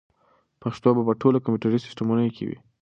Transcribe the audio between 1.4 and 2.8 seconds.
کمپیوټري سیسټمونو کې وي.